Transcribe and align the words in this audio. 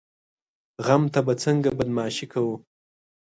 غم 0.85 1.03
ته 1.13 1.19
به 1.25 1.33
څنګه 1.43 1.69
بدماشي 1.77 2.25
کوو؟ 2.31 2.55